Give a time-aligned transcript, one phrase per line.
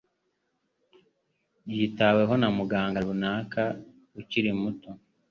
[1.73, 3.63] Yitaweho na muganga runaka
[4.19, 4.89] ukiri muto.